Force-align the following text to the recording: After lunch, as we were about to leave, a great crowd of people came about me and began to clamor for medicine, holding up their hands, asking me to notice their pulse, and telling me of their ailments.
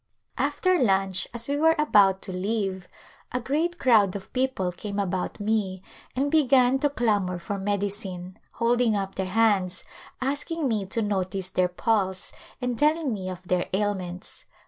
After 0.39 0.79
lunch, 0.79 1.27
as 1.31 1.47
we 1.47 1.57
were 1.57 1.75
about 1.77 2.23
to 2.23 2.31
leave, 2.31 2.87
a 3.31 3.39
great 3.39 3.77
crowd 3.77 4.15
of 4.15 4.33
people 4.33 4.71
came 4.71 4.97
about 4.97 5.39
me 5.39 5.83
and 6.15 6.31
began 6.31 6.79
to 6.79 6.89
clamor 6.89 7.37
for 7.37 7.59
medicine, 7.59 8.39
holding 8.53 8.95
up 8.95 9.13
their 9.13 9.27
hands, 9.27 9.83
asking 10.19 10.67
me 10.67 10.87
to 10.87 11.03
notice 11.03 11.49
their 11.49 11.67
pulse, 11.69 12.31
and 12.59 12.79
telling 12.79 13.13
me 13.13 13.29
of 13.29 13.43
their 13.47 13.69
ailments. 13.73 14.45